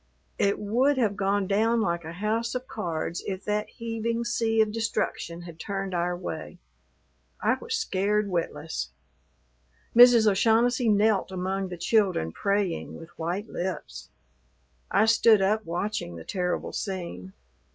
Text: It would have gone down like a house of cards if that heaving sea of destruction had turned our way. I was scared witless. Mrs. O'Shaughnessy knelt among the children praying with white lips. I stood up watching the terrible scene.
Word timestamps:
It 0.39 0.57
would 0.57 0.97
have 0.97 1.15
gone 1.15 1.45
down 1.45 1.79
like 1.79 2.03
a 2.03 2.13
house 2.13 2.55
of 2.55 2.65
cards 2.67 3.21
if 3.27 3.45
that 3.45 3.69
heaving 3.69 4.25
sea 4.25 4.59
of 4.59 4.71
destruction 4.71 5.41
had 5.41 5.59
turned 5.59 5.93
our 5.93 6.17
way. 6.17 6.57
I 7.39 7.53
was 7.61 7.75
scared 7.77 8.27
witless. 8.27 8.89
Mrs. 9.95 10.25
O'Shaughnessy 10.25 10.89
knelt 10.89 11.31
among 11.31 11.67
the 11.67 11.77
children 11.77 12.31
praying 12.31 12.97
with 12.97 13.09
white 13.09 13.47
lips. 13.47 14.09
I 14.89 15.05
stood 15.05 15.39
up 15.39 15.65
watching 15.67 16.15
the 16.15 16.23
terrible 16.25 16.73
scene. 16.73 17.33